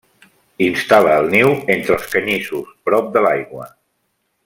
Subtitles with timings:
[0.67, 3.71] Instal·la el niu entre els canyissos, prop de l'aigua.